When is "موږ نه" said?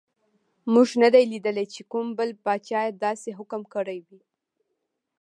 0.73-1.09